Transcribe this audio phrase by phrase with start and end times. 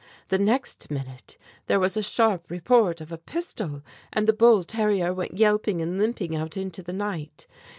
[0.29, 5.13] The next minute there was a sharp report of a pistol, and the bull terrier
[5.13, 7.45] went yelping and limping out into the night.